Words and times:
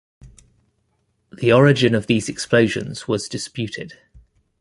The 1.31 1.53
origin 1.53 1.93
of 1.93 2.07
these 2.07 2.27
explosions 2.27 3.07
was 3.07 3.29
disputed. 3.29 3.99